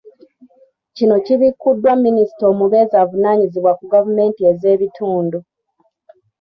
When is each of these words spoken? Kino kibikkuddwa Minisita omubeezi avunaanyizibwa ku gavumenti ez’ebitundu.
Kino 0.95 1.15
kibikkuddwa 1.25 1.93
Minisita 2.05 2.43
omubeezi 2.51 2.95
avunaanyizibwa 3.03 3.71
ku 3.79 3.83
gavumenti 3.93 4.41
ez’ebitundu. 4.51 5.39